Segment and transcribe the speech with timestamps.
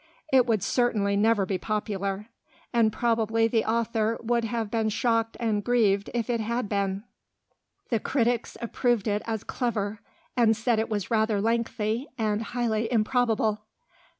[0.33, 2.29] It would certainly never be popular,
[2.73, 7.03] and probably the author would have been shocked and grieved if it had been.
[7.91, 10.01] The critics approved it as clever,
[10.35, 13.61] and said it was rather lengthy and highly improbable.